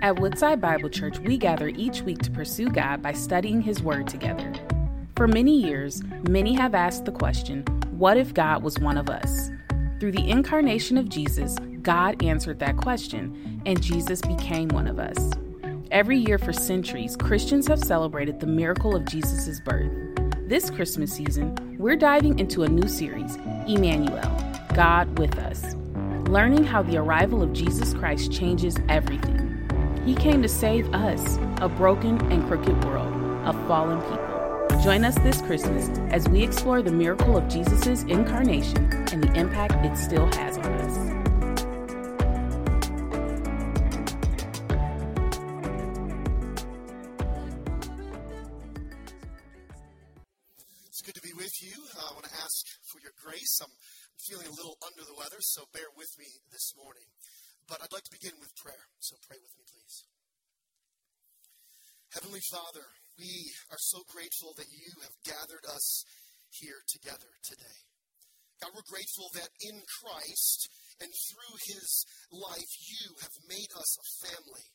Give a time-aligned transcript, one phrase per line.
[0.00, 4.06] At Woodside Bible Church, we gather each week to pursue God by studying His Word
[4.06, 4.52] together.
[5.16, 9.50] For many years, many have asked the question what if God was one of us?
[9.98, 15.32] Through the incarnation of Jesus, God answered that question, and Jesus became one of us.
[15.90, 19.90] Every year for centuries, Christians have celebrated the miracle of Jesus' birth.
[20.48, 23.34] This Christmas season, we're diving into a new series,
[23.66, 24.30] Emmanuel,
[24.74, 25.74] God with us,
[26.28, 29.47] learning how the arrival of Jesus Christ changes everything.
[30.08, 33.12] He came to save us, a broken and crooked world,
[33.44, 34.80] a fallen people.
[34.82, 39.84] Join us this Christmas as we explore the miracle of Jesus' incarnation and the impact
[39.84, 40.96] it still has on us.
[50.86, 51.84] It's good to be with you.
[51.98, 53.60] Uh, I want to ask for your grace.
[53.60, 53.68] I'm
[54.16, 57.04] feeling a little under the weather, so bear with me this morning.
[57.68, 60.08] But I'd like to begin with prayer, so pray with me, please.
[62.16, 62.88] Heavenly Father,
[63.20, 66.08] we are so grateful that you have gathered us
[66.48, 67.78] here together today.
[68.64, 70.72] God, we're grateful that in Christ
[71.04, 74.66] and through his life, you have made us a family.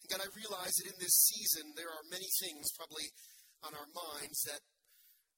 [0.00, 3.12] And God, I realize that in this season, there are many things probably
[3.60, 4.64] on our minds that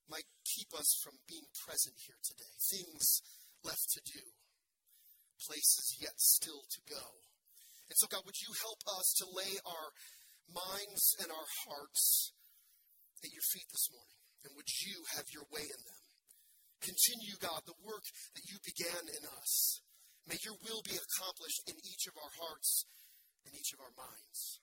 [0.06, 2.54] might keep us from being present here today.
[2.70, 3.18] Things
[3.66, 4.22] left to do,
[5.46, 7.06] places yet still to go.
[7.90, 9.88] And so, God, would you help us to lay our
[10.48, 12.32] minds and our hearts
[13.20, 14.20] at your feet this morning?
[14.42, 16.02] And would you have your way in them?
[16.82, 18.02] Continue, God, the work
[18.34, 19.78] that you began in us.
[20.26, 22.86] May your will be accomplished in each of our hearts
[23.46, 24.58] and each of our minds.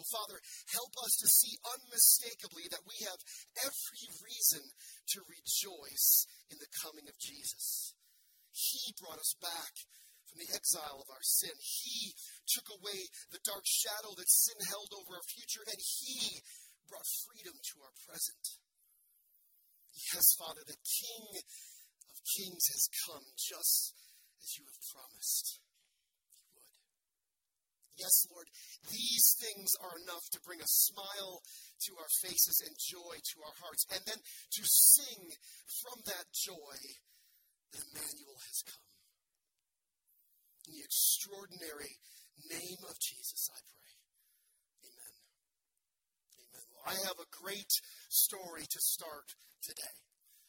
[0.00, 0.40] Oh, Father,
[0.72, 3.20] help us to see unmistakably that we have
[3.60, 4.64] every reason
[5.12, 7.92] to rejoice in the coming of Jesus.
[8.52, 9.74] He brought us back
[10.30, 11.54] from the exile of our sin.
[11.58, 12.14] He
[12.46, 16.42] took away the dark shadow that sin held over our future, and He
[16.86, 18.44] brought freedom to our present.
[20.14, 21.42] Yes, Father, the King
[22.06, 23.94] of Kings has come just
[24.38, 25.58] as you have promised
[26.30, 26.74] He would.
[27.98, 28.48] Yes, Lord,
[28.90, 31.42] these things are enough to bring a smile
[31.86, 35.34] to our faces and joy to our hearts, and then to sing
[35.82, 36.78] from that joy
[37.72, 38.86] that Emmanuel has come.
[40.68, 41.98] In the extraordinary
[42.50, 43.94] name of Jesus, I pray.
[44.90, 45.14] Amen.
[46.38, 46.64] Amen.
[46.74, 47.72] Well, I have a great
[48.08, 49.96] story to start today.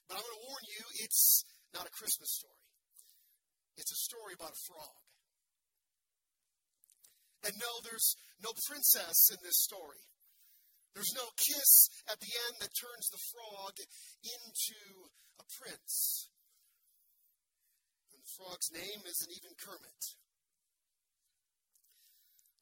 [0.08, 2.66] But I'm going to warn you, it's not a Christmas story.
[3.78, 5.02] It's a story about a frog.
[7.46, 10.04] And no, there's no princess in this story.
[10.94, 14.82] There's no kiss at the end that turns the frog into
[15.40, 16.28] a prince.
[18.22, 20.02] The frog's name isn't even Kermit.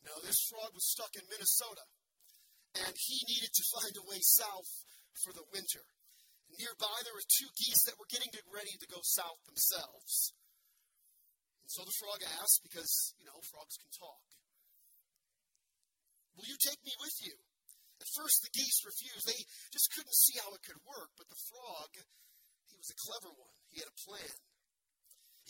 [0.07, 1.83] No, this frog was stuck in Minnesota,
[2.87, 4.71] and he needed to find a way south
[5.19, 5.83] for the winter.
[6.55, 10.33] Nearby, there were two geese that were getting ready to go south themselves.
[11.61, 14.23] And so the frog asked, because, you know, frogs can talk,
[16.39, 17.35] Will you take me with you?
[17.99, 19.27] At first, the geese refused.
[19.27, 19.43] They
[19.75, 21.11] just couldn't see how it could work.
[21.19, 21.91] But the frog,
[22.71, 23.59] he was a clever one.
[23.75, 24.39] He had a plan.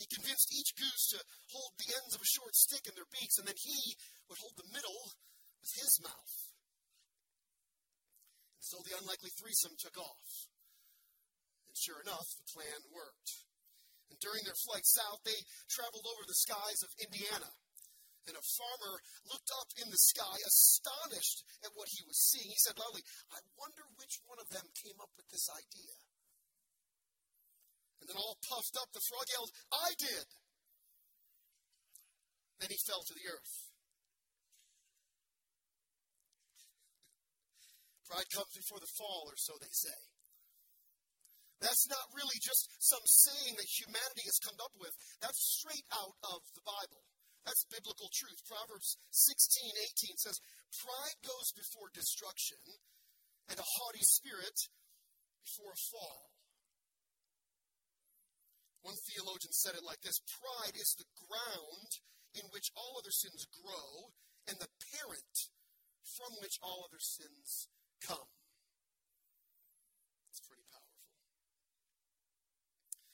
[0.00, 1.20] He convinced each goose to
[1.52, 4.00] hold the ends of a short stick in their beaks, and then he
[4.32, 5.12] would hold the middle
[5.60, 6.34] with his mouth.
[8.56, 10.48] And so the unlikely threesome took off.
[11.68, 13.44] And sure enough, the plan worked.
[14.08, 15.36] And during their flight south, they
[15.68, 17.52] traveled over the skies of Indiana.
[18.24, 22.48] And a farmer looked up in the sky, astonished at what he was seeing.
[22.48, 23.04] He said loudly,
[23.36, 25.92] I wonder which one of them came up with this idea.
[28.00, 30.26] And then, all puffed up, the frog yelled, I did.
[32.60, 33.54] Then he fell to the earth.
[38.08, 40.00] Pride comes before the fall, or so they say.
[41.60, 44.96] That's not really just some saying that humanity has come up with.
[45.20, 47.04] That's straight out of the Bible.
[47.44, 48.40] That's biblical truth.
[48.48, 49.72] Proverbs 16,
[50.10, 50.40] 18 says,
[50.80, 52.60] Pride goes before destruction,
[53.52, 54.56] and a haughty spirit
[55.44, 56.29] before a fall.
[58.90, 61.90] One theologian said it like this Pride is the ground
[62.34, 64.10] in which all other sins grow,
[64.50, 64.66] and the
[64.98, 65.36] parent
[66.02, 67.70] from which all other sins
[68.02, 68.26] come.
[70.34, 71.06] It's pretty powerful.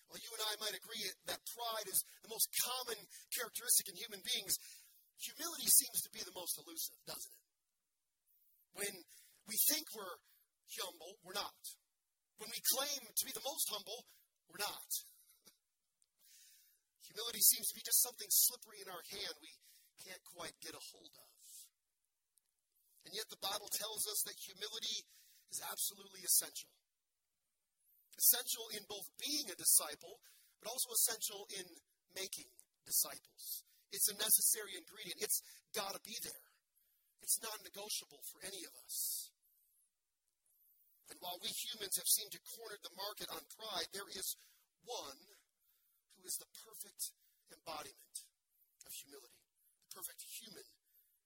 [0.08, 2.96] Well, you and I might agree that pride is the most common
[3.37, 4.56] characteristic in human beings.
[5.28, 7.44] Humility seems to be the most elusive, doesn't it?
[8.81, 8.94] When
[9.44, 10.25] we think we're
[10.81, 11.61] humble, we're not.
[12.40, 14.08] When we claim to be the most humble,
[14.49, 14.88] we're not.
[17.12, 19.52] Humility seems to be just something slippery in our hand we
[20.02, 21.36] can't quite get a hold of.
[23.06, 25.06] And yet the Bible tells us that humility
[25.54, 26.74] is absolutely essential.
[28.18, 30.18] Essential in both being a disciple,
[30.58, 31.66] but also essential in
[32.18, 32.50] making
[32.82, 33.62] disciples.
[33.94, 35.22] It's a necessary ingredient.
[35.22, 35.38] It's
[35.70, 36.46] got to be there.
[37.22, 39.30] It's non negotiable for any of us.
[41.10, 44.34] And while we humans have seemed to corner the market on pride, there is
[44.82, 45.20] one
[46.26, 47.14] is the perfect
[47.55, 48.26] embodiment
[48.82, 49.46] of humility,
[49.78, 50.67] the perfect human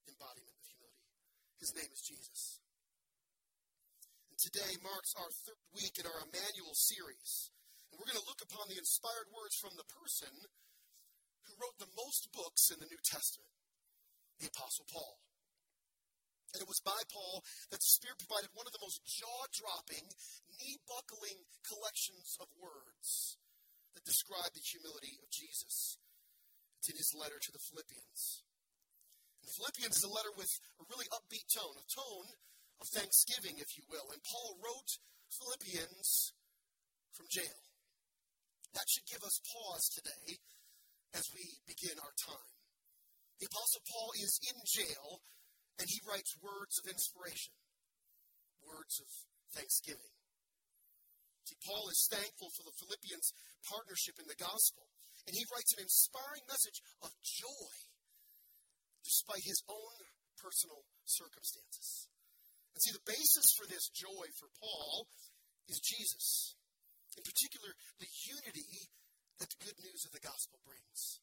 [0.05, 1.09] embodiment of humility.
[1.57, 2.61] His name is Jesus.
[4.29, 7.49] And today marks our third week in our Emmanuel series.
[7.89, 10.29] And we're going to look upon the inspired words from the person
[11.49, 13.49] who wrote the most books in the New Testament,
[14.37, 15.17] the Apostle Paul.
[16.53, 17.41] And it was by Paul
[17.73, 20.05] that the Spirit provided one of the most jaw dropping,
[20.61, 23.40] knee buckling collections of words
[23.93, 25.97] that describe the humility of Jesus.
[26.79, 28.43] It's in his letter to the Philippians.
[29.41, 30.49] And Philippians is a letter with
[30.81, 32.29] a really upbeat tone, a tone
[32.81, 34.09] of thanksgiving, if you will.
[34.13, 34.91] And Paul wrote
[35.29, 36.33] Philippians
[37.13, 37.59] from jail.
[38.73, 40.39] That should give us pause today
[41.13, 42.51] as we begin our time.
[43.39, 45.21] The Apostle Paul is in jail
[45.79, 47.53] and he writes words of inspiration,
[48.61, 49.09] words of
[49.53, 50.13] thanksgiving.
[51.45, 53.33] See, Paul is thankful for the Philippians'
[53.65, 54.85] partnership in the gospel,
[55.25, 57.73] and he writes an inspiring message of joy
[59.01, 59.97] despite his own
[60.37, 62.07] personal circumstances.
[62.73, 65.09] And see, the basis for this joy for Paul
[65.67, 66.55] is Jesus.
[67.17, 68.87] In particular, the unity
[69.41, 71.19] that the good news of the gospel brings.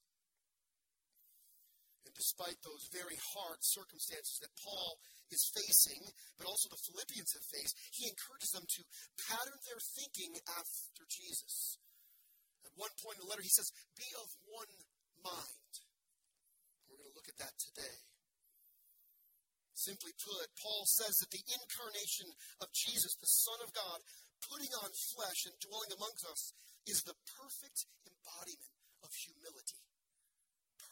[2.09, 4.97] And despite those very hard circumstances that Paul
[5.29, 6.01] is facing,
[6.41, 8.81] but also the Philippians have faced, he encourages them to
[9.29, 11.77] pattern their thinking after Jesus.
[12.65, 14.73] At one point in the letter, he says, Be of one
[15.21, 15.73] mind.
[16.89, 18.01] We're going to look at that today.
[19.77, 22.33] Simply put, Paul says that the incarnation
[22.65, 24.01] of Jesus, the Son of God,
[24.49, 26.57] putting on flesh and dwelling amongst us,
[26.89, 28.73] is the perfect embodiment
[29.05, 29.85] of humility.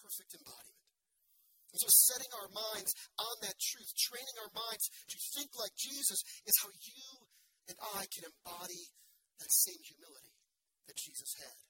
[0.04, 0.85] Perfect embodiment.
[1.76, 6.24] And so, setting our minds on that truth, training our minds to think like Jesus,
[6.48, 7.04] is how you
[7.68, 8.96] and I can embody
[9.44, 10.32] that same humility
[10.88, 11.60] that Jesus had.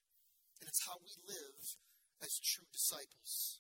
[0.63, 1.59] And it's how we live
[2.23, 3.59] as true disciples.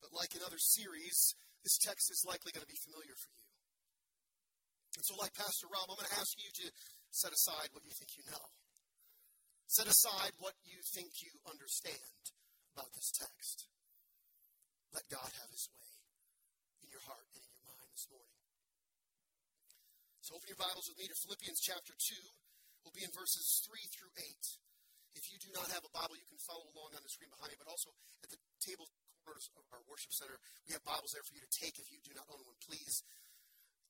[0.00, 3.44] But like in other series, this text is likely going to be familiar for you.
[4.96, 6.72] And so, like Pastor Rob, I'm going to ask you to
[7.12, 8.48] set aside what you think you know.
[9.68, 12.32] Set aside what you think you understand
[12.72, 13.68] about this text.
[14.94, 15.90] Let God have his way
[16.86, 18.38] in your heart and in your mind this morning.
[20.22, 22.14] So open your Bibles with me to Philippians chapter 2.
[22.86, 25.18] We'll be in verses 3 through 8.
[25.18, 27.50] If you do not have a Bible, you can follow along on the screen behind
[27.50, 27.90] me, but also
[28.22, 28.86] at the table
[29.26, 31.98] corners of our worship center, we have Bibles there for you to take if you
[32.06, 32.54] do not own one.
[32.62, 33.02] Please,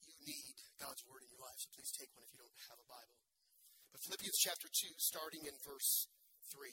[0.09, 2.81] you need God's Word in your life, so please take one if you don't have
[2.81, 3.21] a Bible.
[3.93, 6.09] But Philippians chapter 2, starting in verse
[6.49, 6.73] 3.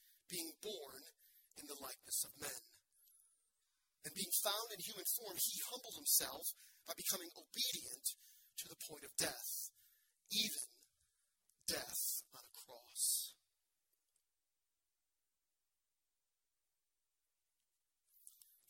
[0.31, 1.03] being born
[1.59, 2.61] in the likeness of men.
[4.07, 6.55] And being found in human form, he humbled himself
[6.87, 8.17] by becoming obedient
[8.63, 9.69] to the point of death,
[10.33, 10.65] even
[11.67, 13.35] death on a cross.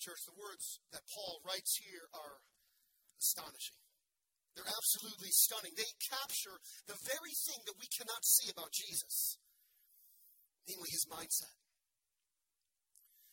[0.02, 2.42] Church, the words that Paul writes here are
[3.22, 3.78] astonishing.
[4.58, 5.72] They're absolutely stunning.
[5.78, 6.58] They capture
[6.90, 9.38] the very thing that we cannot see about Jesus
[10.68, 11.56] namely his mindset.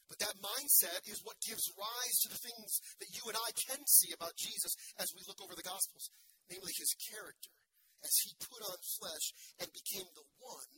[0.09, 3.85] But that mindset is what gives rise to the things that you and I can
[3.85, 6.09] see about Jesus as we look over the Gospels,
[6.49, 7.53] namely his character,
[8.01, 9.27] as he put on flesh
[9.61, 10.75] and became the one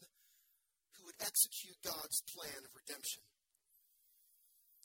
[0.98, 3.22] who would execute God's plan of redemption.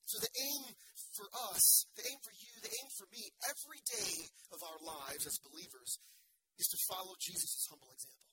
[0.05, 0.77] So the aim
[1.17, 5.25] for us, the aim for you, the aim for me, every day of our lives
[5.25, 5.97] as believers
[6.61, 8.24] is to follow Jesus' humble example.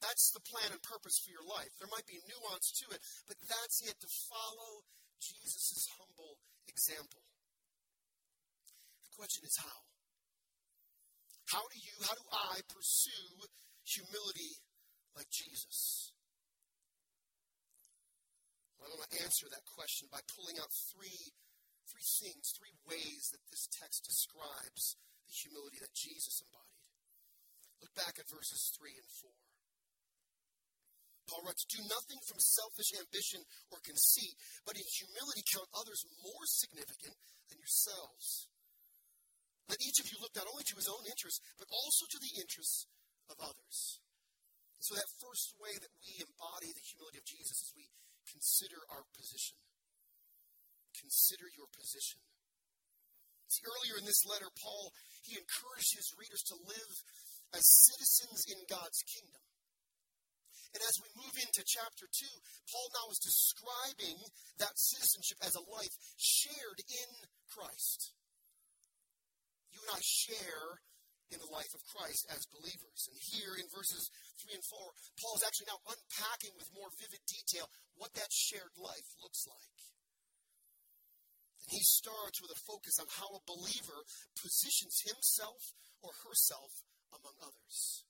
[0.00, 1.70] That's the plan and purpose for your life.
[1.76, 4.84] There might be nuance to it, but that's it to follow
[5.20, 7.20] Jesus' humble example.
[9.04, 9.80] The question is how?
[11.52, 13.44] How do you, how do I pursue
[13.84, 14.56] humility
[15.12, 16.16] like Jesus?
[18.80, 21.36] Well, I want to answer that question by pulling out three
[21.90, 24.94] three things, three ways that this text describes
[25.26, 26.86] the humility that Jesus embodied.
[27.82, 29.49] Look back at verses 3 and 4.
[31.30, 34.34] Paul writes, Do nothing from selfish ambition or conceit,
[34.66, 37.14] but in humility count others more significant
[37.46, 38.50] than yourselves.
[39.70, 42.34] Let each of you look not only to his own interests, but also to the
[42.42, 42.90] interests
[43.30, 44.02] of others.
[44.74, 47.86] And so, that first way that we embody the humility of Jesus is we
[48.26, 49.54] consider our position.
[50.98, 52.18] Consider your position.
[53.46, 54.90] See, earlier in this letter, Paul,
[55.22, 56.92] he encouraged his readers to live
[57.54, 59.42] as citizens in God's kingdom.
[60.70, 62.26] And as we move into chapter 2,
[62.70, 64.18] Paul now is describing
[64.62, 67.10] that citizenship as a life shared in
[67.50, 68.14] Christ.
[69.74, 70.78] You and I share
[71.30, 73.06] in the life of Christ as believers.
[73.10, 74.10] And here in verses
[74.46, 74.78] 3 and 4,
[75.18, 79.78] Paul is actually now unpacking with more vivid detail what that shared life looks like.
[81.62, 84.06] And he starts with a focus on how a believer
[84.38, 86.82] positions himself or herself
[87.14, 88.06] among others.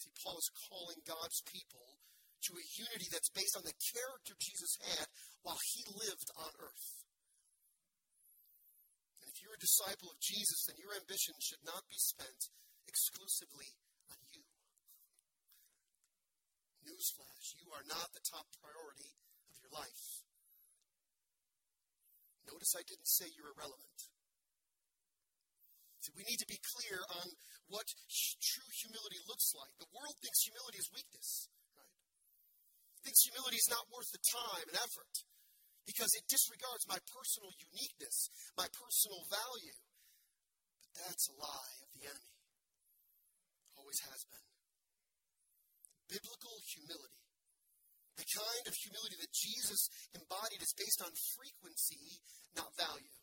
[0.00, 2.00] See, Paul is calling God's people
[2.48, 5.06] to a unity that's based on the character Jesus had
[5.44, 6.88] while he lived on earth.
[9.20, 12.48] And if you're a disciple of Jesus, then your ambition should not be spent
[12.88, 13.76] exclusively
[14.08, 14.44] on you.
[16.88, 19.12] Newsflash, you are not the top priority
[19.52, 20.24] of your life.
[22.48, 24.00] Notice I didn't say you're irrelevant.
[26.00, 27.28] See, we need to be clear on
[27.68, 29.76] what true humility looks like.
[29.76, 31.92] The world thinks humility is weakness, right?
[33.04, 35.12] thinks humility is not worth the time and effort
[35.84, 39.76] because it disregards my personal uniqueness, my personal value.
[40.80, 42.36] But that's a lie of the enemy.
[43.76, 44.46] Always has been.
[46.08, 47.22] Biblical humility,
[48.16, 52.24] the kind of humility that Jesus embodied, is based on frequency,
[52.56, 53.19] not value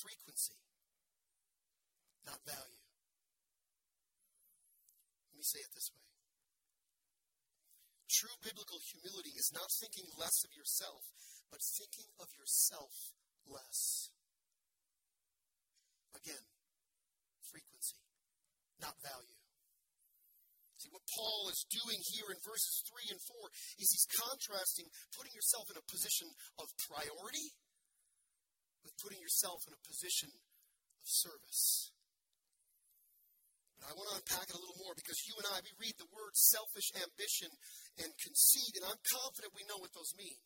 [0.00, 0.56] frequency,
[2.24, 2.84] not value.
[5.30, 6.04] Let me say it this way.
[8.10, 11.04] True biblical humility is not thinking less of yourself,
[11.52, 12.90] but thinking of yourself
[13.46, 14.10] less.
[16.18, 16.44] Again,
[17.46, 18.02] frequency,
[18.82, 19.38] not value.
[20.82, 23.36] See, what Paul is doing here in verses 3 and 4
[23.84, 27.52] is he's contrasting putting yourself in a position of priority
[28.84, 31.92] with putting yourself in a position of service.
[33.80, 35.96] But I want to unpack it a little more because you and I, we read
[35.96, 37.48] the word selfish ambition
[37.96, 40.36] and conceit, and I'm confident we know what those mean.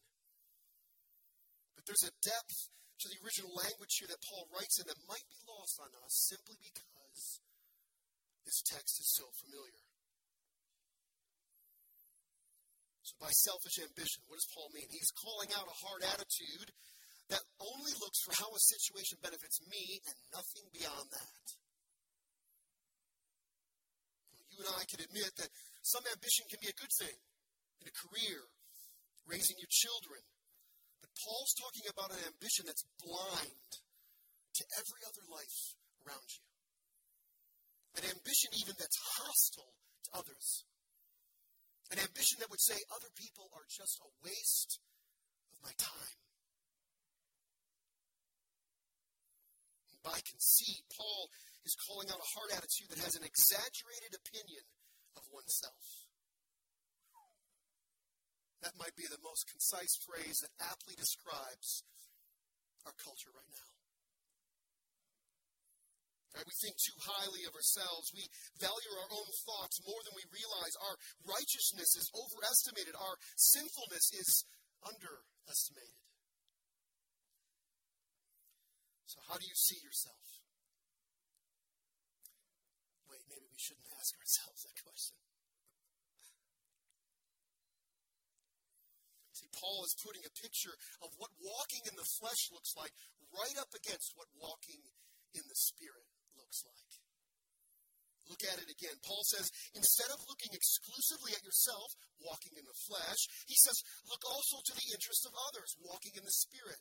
[1.75, 2.71] But there's a depth
[3.03, 6.15] to the original language here that Paul writes in that might be lost on us
[6.31, 7.43] simply because
[8.47, 9.83] this text is so familiar.
[13.03, 14.89] So, by selfish ambition, what does Paul mean?
[14.89, 16.71] He's calling out a hard attitude
[17.33, 21.47] that only looks for how a situation benefits me and nothing beyond that.
[24.53, 25.51] You and I can admit that
[25.83, 27.19] some ambition can be a good thing
[27.83, 28.47] in a career,
[29.27, 30.23] raising your children.
[31.03, 33.71] But Paul's talking about an ambition that's blind
[34.57, 35.59] to every other life
[36.07, 36.45] around you.
[37.99, 39.75] An ambition even that's hostile
[40.07, 40.65] to others.
[41.91, 44.79] An ambition that would say other people are just a waste
[45.53, 46.24] of my time.
[50.05, 51.33] By conceit, Paul
[51.65, 54.63] is calling out a heart attitude that has an exaggerated opinion
[55.17, 56.05] of oneself.
[58.61, 61.85] That might be the most concise phrase that aptly describes
[62.85, 63.73] our culture right now.
[66.37, 66.49] Right?
[66.49, 68.13] We think too highly of ourselves.
[68.13, 68.27] We
[68.61, 70.75] value our own thoughts more than we realize.
[70.81, 70.97] Our
[71.29, 72.99] righteousness is overestimated.
[72.99, 74.45] Our sinfulness is
[74.83, 76.04] underestimated.
[79.07, 80.25] So, how do you see yourself?
[83.09, 85.17] Wait, maybe we shouldn't ask ourselves that question.
[89.35, 92.95] See, Paul is putting a picture of what walking in the flesh looks like
[93.35, 94.81] right up against what walking
[95.35, 96.07] in the Spirit
[96.39, 96.93] looks like.
[98.31, 98.97] Look at it again.
[99.05, 101.93] Paul says, instead of looking exclusively at yourself,
[102.25, 103.77] walking in the flesh, he says,
[104.09, 106.81] look also to the interests of others, walking in the Spirit.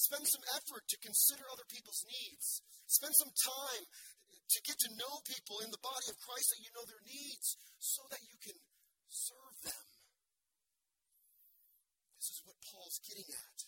[0.00, 2.64] Spend some effort to consider other people's needs.
[2.88, 6.72] Spend some time to get to know people in the body of Christ that you
[6.72, 8.56] know their needs so that you can
[9.12, 9.86] serve them.
[12.16, 13.58] This is what Paul's getting at.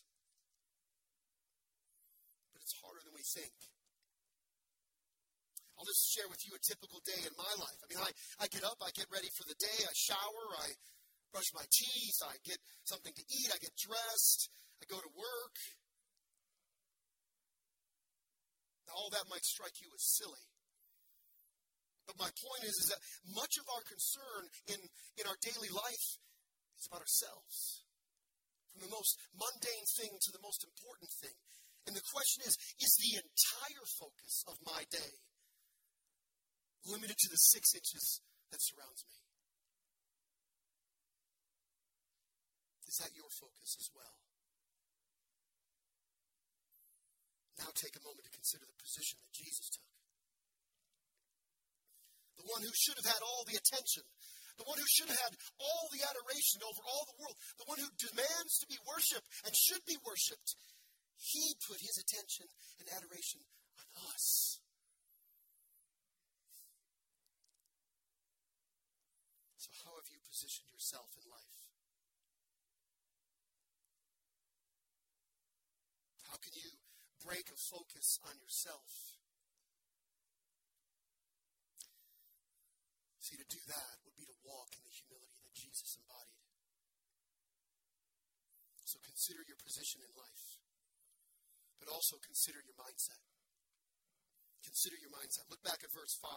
[2.57, 3.53] But it's harder than we think.
[5.77, 7.77] I'll just share with you a typical day in my life.
[7.85, 8.09] I mean, I,
[8.41, 10.73] I get up, I get ready for the day, I shower, I
[11.29, 12.57] brush my teeth, I get
[12.89, 14.49] something to eat, I get dressed,
[14.81, 15.57] I go to work.
[18.93, 20.45] All that might strike you as silly.
[22.07, 24.79] But my point is, is that much of our concern in,
[25.17, 26.07] in our daily life
[26.77, 27.87] is about ourselves.
[28.75, 31.37] From the most mundane thing to the most important thing.
[31.87, 35.13] And the question is, is the entire focus of my day
[36.87, 39.19] limited to the six inches that surrounds me?
[42.89, 44.22] Is that your focus as well?
[47.61, 49.93] Now take a moment to consider the position that Jesus took
[52.43, 54.03] the one who should have had all the attention,
[54.59, 57.79] the one who should have had all the adoration over all the world, the one
[57.79, 60.59] who demands to be worshiped and should be worshiped.
[61.23, 62.51] He put his attention
[62.83, 63.47] and adoration
[63.79, 64.59] on us.
[69.63, 71.59] So, how have you positioned yourself in life?
[76.27, 76.75] How can you
[77.33, 79.17] break a focus on yourself?
[83.25, 86.45] See, to do that would be to walk in the humility that Jesus embodied.
[88.85, 90.45] So consider your position in life,
[91.81, 93.25] but also consider your mindset.
[94.69, 95.49] Consider your mindset.
[95.49, 96.29] Look back at verse 5.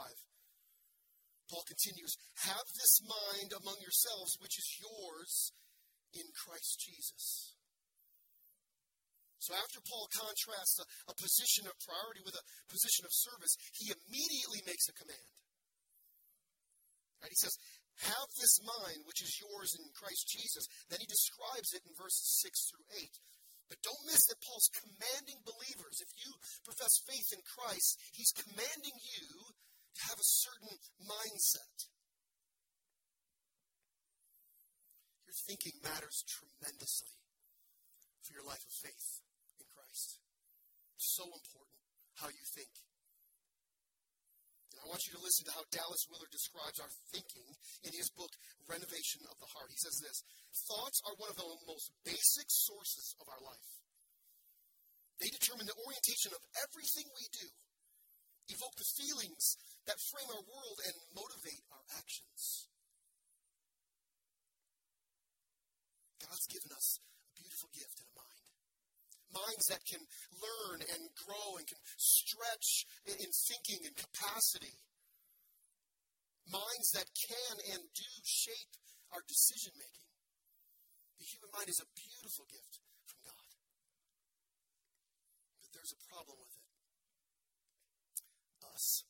[1.52, 2.16] Paul continues
[2.48, 5.52] Have this mind among yourselves, which is yours
[6.16, 7.55] in Christ Jesus.
[9.46, 13.94] So after Paul contrasts a, a, position of priority with a position of service, he
[13.94, 15.30] immediately makes a command.
[17.22, 17.30] Right?
[17.30, 17.54] He says,
[18.10, 20.66] Have this mind which is yours in Christ Jesus.
[20.90, 23.06] Then he describes it in verses 6 through 8.
[23.70, 26.02] But don't miss that Paul's commanding believers.
[26.02, 26.34] If you
[26.66, 30.74] profess faith in Christ, he's commanding you to have a certain
[31.06, 31.78] mindset.
[35.30, 37.14] Your thinking matters tremendously
[38.26, 39.25] for your life of faith
[39.96, 40.20] Christ.
[41.00, 41.80] so important
[42.20, 42.68] how you think.
[44.76, 47.48] And I want you to listen to how Dallas Willard describes our thinking
[47.88, 48.32] in his book,
[48.68, 49.72] Renovation of the Heart.
[49.72, 50.20] He says this
[50.68, 53.72] Thoughts are one of the most basic sources of our life.
[55.24, 57.48] They determine the orientation of everything we do,
[58.52, 59.56] evoke the feelings
[59.88, 62.68] that frame our world, and motivate our actions.
[66.20, 68.15] God's given us a beautiful gift in a
[69.36, 70.00] minds that can
[70.40, 74.80] learn and grow and can stretch in thinking and capacity.
[76.48, 78.74] Minds that can and do shape
[79.12, 80.10] our decision making.
[81.20, 83.50] The human mind is a beautiful gift from God.
[85.64, 86.70] But there's a problem with it.
[88.72, 89.08] Us.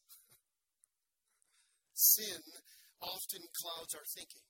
[1.94, 2.44] Sin
[3.02, 4.46] often clouds our thinking.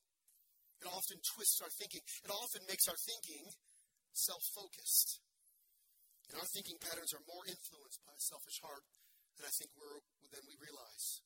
[0.82, 2.02] It often twists our thinking.
[2.24, 3.50] It often makes our thinking
[4.14, 5.26] self focused.
[6.30, 8.86] And our thinking patterns are more influenced by a selfish heart
[9.38, 10.02] than I think we're
[10.34, 11.22] than we realize.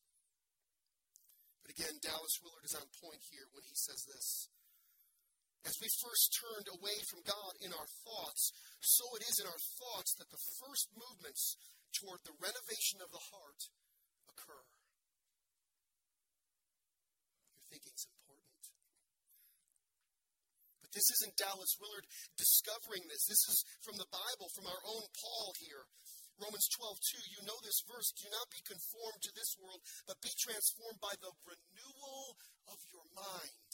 [1.63, 4.49] But again, Dallas Willard is on point here when he says this.
[5.67, 9.63] As we first turned away from God in our thoughts, so it is in our
[9.75, 11.59] thoughts that the first movements
[11.99, 13.61] toward the renovation of the heart
[14.31, 14.63] occur.
[17.59, 18.07] Your thinking's
[20.93, 23.29] this isn't Dallas Willard discovering this.
[23.29, 25.85] This is from the Bible, from our own Paul here.
[26.39, 27.35] Romans 12, 2.
[27.35, 28.15] You know this verse.
[28.15, 32.39] Do not be conformed to this world, but be transformed by the renewal
[32.71, 33.69] of your mind.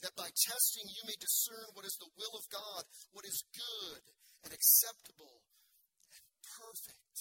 [0.00, 4.02] That by testing you may discern what is the will of God, what is good
[4.46, 5.42] and acceptable
[6.14, 6.24] and
[6.56, 7.14] perfect.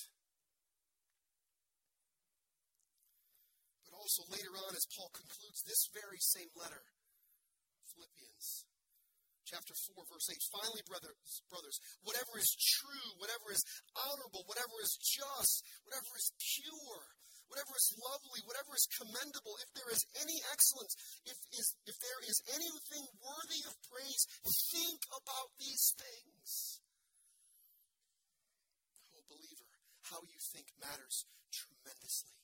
[3.83, 6.85] But also later on, as Paul concludes this very same letter,
[7.97, 8.69] Philippians
[9.41, 13.63] chapter 4 verse 8 finally brothers brothers whatever is true whatever is
[13.97, 17.01] honorable whatever is just whatever is pure
[17.49, 20.93] whatever is lovely whatever is commendable if there is any excellence
[21.25, 26.83] if is if there is anything worthy of praise think about these things.
[29.15, 29.71] Oh believer
[30.11, 32.36] how you think matters tremendously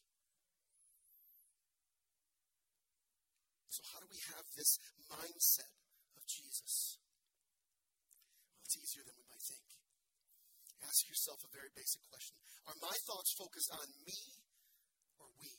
[3.74, 4.78] So, how do we have this
[5.10, 5.74] mindset
[6.14, 7.02] of Jesus?
[8.54, 9.66] Well, it's easier than we might think.
[10.86, 12.38] Ask yourself a very basic question
[12.70, 14.22] Are my thoughts focused on me
[15.18, 15.50] or we?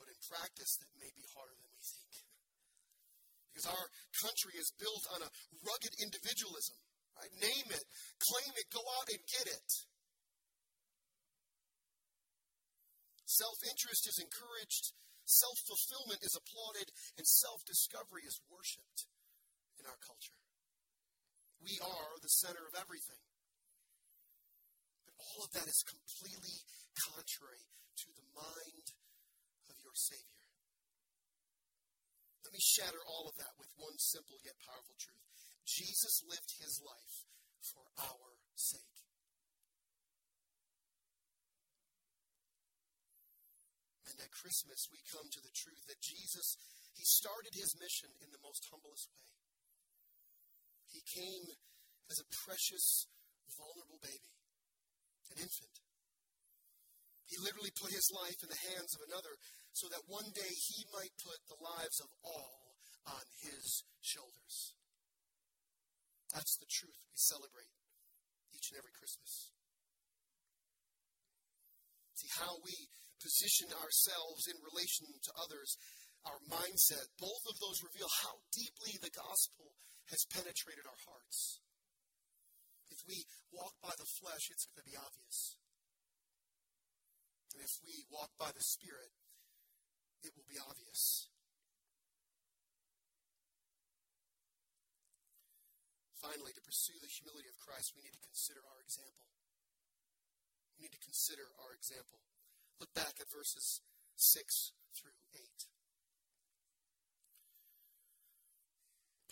[0.00, 2.12] But in practice, that may be harder than we think.
[3.52, 3.86] Because our
[4.24, 5.28] country is built on a
[5.68, 6.80] rugged individualism.
[7.20, 7.32] Right?
[7.44, 7.84] Name it,
[8.24, 9.68] claim it, go out and get it.
[13.26, 14.94] Self interest is encouraged,
[15.26, 19.10] self fulfillment is applauded, and self discovery is worshiped
[19.82, 20.38] in our culture.
[21.58, 23.18] We are the center of everything.
[25.10, 26.62] But all of that is completely
[26.94, 27.66] contrary
[28.06, 28.94] to the mind
[29.66, 30.46] of your Savior.
[32.46, 35.26] Let me shatter all of that with one simple yet powerful truth
[35.66, 37.26] Jesus lived his life
[37.58, 39.05] for our sake.
[44.16, 46.56] At Christmas, we come to the truth that Jesus,
[46.96, 49.28] he started his mission in the most humblest way.
[50.88, 51.44] He came
[52.08, 53.10] as a precious,
[53.52, 54.32] vulnerable baby,
[55.34, 55.76] an infant.
[57.28, 59.34] He literally put his life in the hands of another
[59.74, 62.80] so that one day he might put the lives of all
[63.12, 64.72] on his shoulders.
[66.32, 67.74] That's the truth we celebrate
[68.54, 69.52] each and every Christmas.
[72.14, 72.72] See, how we
[73.22, 75.76] position ourselves in relation to others,
[76.26, 79.72] our mindset, both of those reveal how deeply the gospel
[80.10, 81.62] has penetrated our hearts.
[82.90, 85.58] If we walk by the flesh, it's going to be obvious.
[87.54, 89.10] And if we walk by the Spirit,
[90.22, 91.30] it will be obvious.
[96.20, 99.30] Finally, to pursue the humility of Christ, we need to consider our example.
[100.74, 102.18] We need to consider our example.
[102.80, 103.80] Look back at verses
[104.16, 105.40] 6 through 8.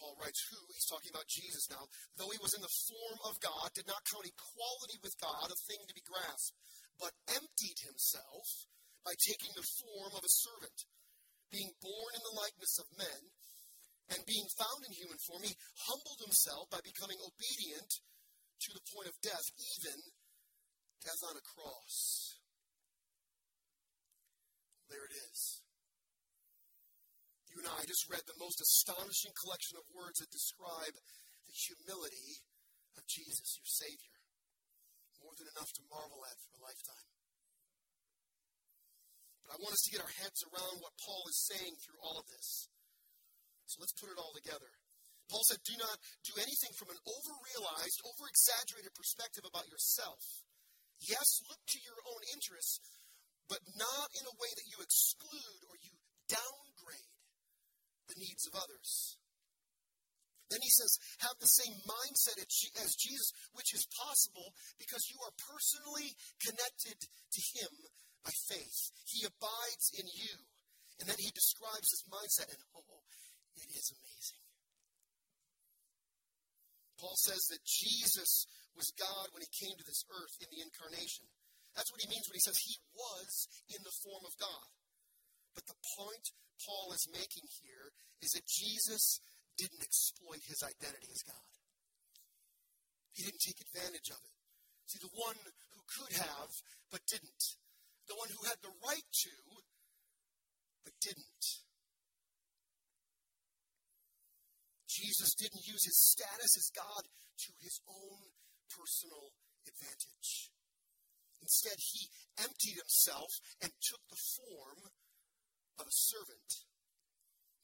[0.00, 1.88] Paul writes, Who, he's talking about Jesus now,
[2.20, 5.56] though he was in the form of God, did not count equality with God a
[5.64, 6.56] thing to be grasped,
[7.00, 8.68] but emptied himself
[9.00, 10.88] by taking the form of a servant,
[11.52, 13.20] being born in the likeness of men,
[14.12, 15.56] and being found in human form, he
[15.88, 17.88] humbled himself by becoming obedient
[18.60, 19.48] to the point of death,
[19.80, 19.96] even
[21.00, 22.36] death on a cross.
[24.94, 25.58] There it is.
[27.50, 32.46] You and I just read the most astonishing collection of words that describe the humility
[32.94, 34.22] of Jesus, your Savior.
[35.18, 37.10] More than enough to marvel at for a lifetime.
[39.42, 42.22] But I want us to get our heads around what Paul is saying through all
[42.22, 42.70] of this.
[43.66, 44.70] So let's put it all together.
[45.26, 50.22] Paul said, Do not do anything from an over-realized, over-exaggerated perspective about yourself.
[51.02, 52.78] Yes, look to your own interests,
[53.48, 55.92] but not in a way that you exclude or you
[56.28, 57.14] downgrade
[58.08, 59.18] the needs of others.
[60.52, 65.34] Then he says, have the same mindset as Jesus, which is possible because you are
[65.50, 67.72] personally connected to him
[68.22, 68.92] by faith.
[69.08, 70.36] He abides in you.
[71.00, 73.02] And then he describes this mindset, and oh, oh,
[73.58, 74.42] it is amazing.
[77.02, 78.46] Paul says that Jesus
[78.78, 81.26] was God when he came to this earth in the incarnation.
[81.74, 84.70] That's what he means when he says he was in the form of God.
[85.54, 86.26] But the point
[86.62, 87.90] Paul is making here
[88.22, 89.18] is that Jesus
[89.58, 91.50] didn't exploit his identity as God.
[93.14, 94.34] He didn't take advantage of it.
[94.86, 96.50] See, the one who could have,
[96.90, 97.42] but didn't.
[98.06, 99.36] The one who had the right to,
[100.84, 101.44] but didn't.
[104.86, 108.30] Jesus didn't use his status as God to his own
[108.70, 109.34] personal
[109.66, 110.53] advantage.
[111.44, 112.08] Instead, he
[112.40, 113.28] emptied himself
[113.60, 114.88] and took the form
[115.76, 116.50] of a servant.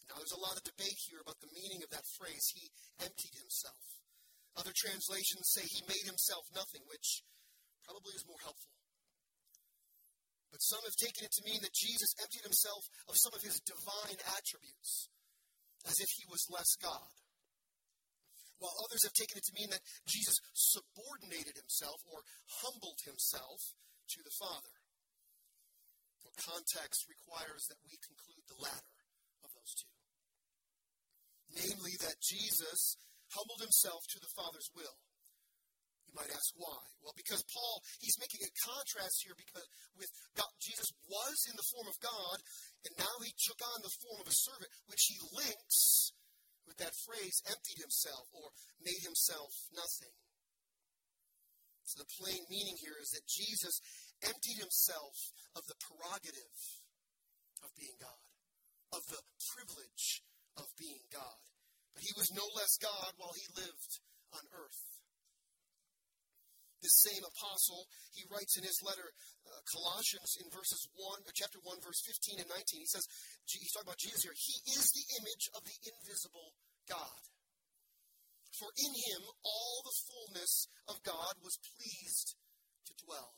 [0.05, 2.69] Now, there's a lot of debate here about the meaning of that phrase, he
[3.01, 3.81] emptied himself.
[4.53, 7.25] Other translations say he made himself nothing, which
[7.89, 8.77] probably is more helpful.
[10.53, 13.63] But some have taken it to mean that Jesus emptied himself of some of his
[13.65, 15.09] divine attributes,
[15.89, 17.09] as if he was less God.
[18.61, 22.21] While others have taken it to mean that Jesus subordinated himself or
[22.61, 23.59] humbled himself
[24.13, 24.77] to the Father.
[26.21, 28.97] Well, context requires that we conclude the latter
[29.41, 29.95] of those two.
[31.57, 33.01] Namely, that Jesus
[33.33, 35.01] humbled himself to the Father's will.
[36.05, 36.85] You might ask why.
[37.01, 41.71] Well, because Paul, he's making a contrast here because with God, Jesus was in the
[41.71, 42.37] form of God,
[42.85, 46.13] and now he took on the form of a servant, which he links
[46.67, 48.51] with that phrase, emptied himself or
[48.83, 50.15] made himself nothing.
[51.85, 53.83] So the plain meaning here is that Jesus
[54.23, 56.59] emptied himself of the prerogative
[57.67, 58.23] of being God,
[58.95, 59.23] of the
[59.55, 60.23] privilege
[60.55, 61.41] of being God.
[61.95, 63.93] But he was no less God while he lived
[64.31, 64.90] on earth.
[66.81, 67.85] This same apostle,
[68.17, 69.05] he writes in his letter,
[69.45, 73.05] uh, Colossians, in verses 1, uh, chapter 1, verse 15 and 19, he says,
[73.45, 76.57] he's talking about Jesus here, he is the image of the invisible
[76.89, 77.21] God.
[78.57, 82.37] For in him all the fullness of God was pleased
[82.89, 83.37] to dwell.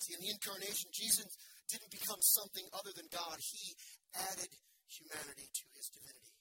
[0.00, 1.28] See, in the incarnation, Jesus
[1.68, 3.36] didn't become something other than God.
[3.36, 3.76] He
[4.16, 4.48] added
[4.88, 6.34] humanity to his divinity.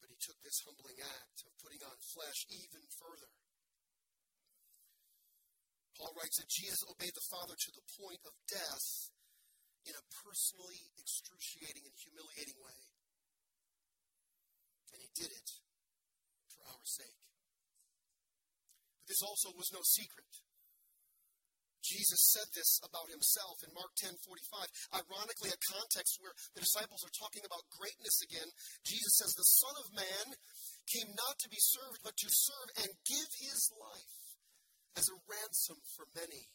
[0.00, 3.32] But took this humbling act of putting on flesh even further.
[5.98, 8.88] Paul writes that Jesus obeyed the Father to the point of death
[9.82, 12.80] in a personally excruciating and humiliating way.
[14.94, 15.48] And he did it
[16.54, 17.22] for our sake.
[19.02, 20.47] But this also was no secret.
[21.88, 24.68] Jesus said this about himself in Mark 10:45.
[24.92, 28.52] Ironically, a context where the disciples are talking about greatness again,
[28.84, 30.36] Jesus says, "The Son of Man
[30.86, 34.36] came not to be served, but to serve and give his life
[34.96, 36.52] as a ransom for many."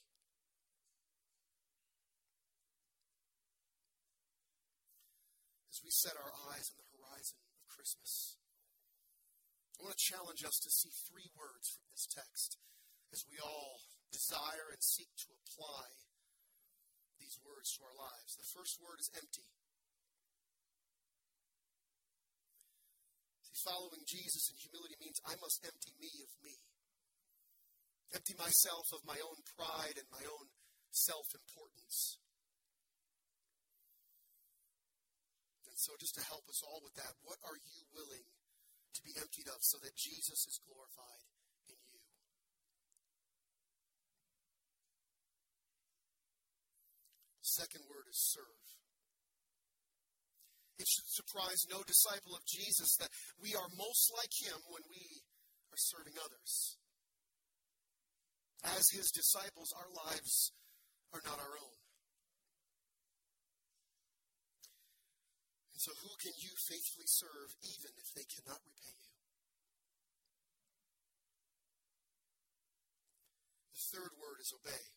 [5.72, 8.38] As we set our eyes on the horizon of Christmas,
[9.80, 12.58] I want to challenge us to see three words from this text
[13.12, 15.89] as we all desire and seek to apply
[17.17, 18.38] these words to our lives.
[18.38, 19.49] The first word is empty.
[23.49, 26.56] See, following Jesus in humility means I must empty me of me,
[28.13, 30.54] empty myself of my own pride and my own
[30.93, 32.21] self importance.
[35.65, 38.30] And so, just to help us all with that, what are you willing
[38.93, 41.33] to be emptied of so that Jesus is glorified?
[47.43, 48.63] Second word is serve.
[50.79, 55.21] It should surprise no disciple of Jesus that we are most like him when we
[55.75, 56.79] are serving others.
[58.63, 60.56] As his disciples, our lives
[61.12, 61.77] are not our own.
[65.75, 69.13] And so, who can you faithfully serve even if they cannot repay you?
[73.75, 74.92] The third word is obey.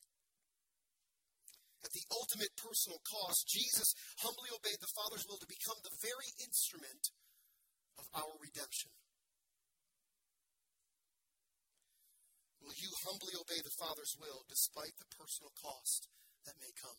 [1.87, 6.35] At the ultimate personal cost, Jesus humbly obeyed the Father's will to become the very
[6.43, 7.15] instrument
[7.95, 8.91] of our redemption.
[12.59, 16.11] Will you humbly obey the Father's will despite the personal cost
[16.43, 16.99] that may come,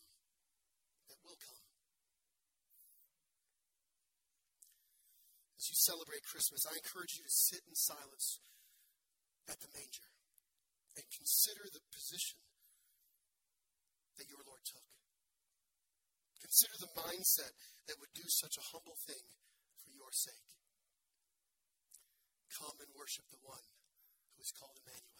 [1.11, 1.67] that will come?
[5.59, 8.39] As you celebrate Christmas, I encourage you to sit in silence
[9.51, 10.07] at the manger
[10.95, 12.39] and consider the position
[14.17, 14.83] that your Lord took.
[16.41, 17.53] Consider the mindset
[17.87, 19.23] that would do such a humble thing
[19.83, 20.33] for your sake.
[22.57, 23.61] Come and worship the one
[24.35, 25.17] who is called Emmanuel.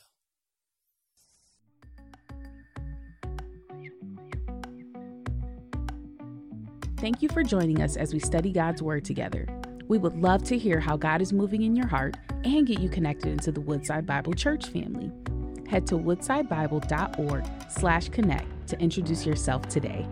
[7.00, 9.46] Thank you for joining us as we study God's Word together.
[9.88, 12.90] We would love to hear how God is moving in your heart and get you
[12.90, 15.12] connected into the Woodside Bible Church family.
[15.70, 20.06] Head to woodsidebible.org slash connect to introduce yourself today.